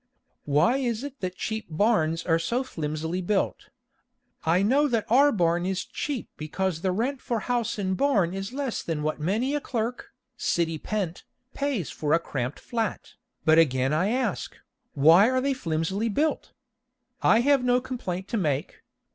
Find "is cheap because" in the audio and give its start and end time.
5.67-6.81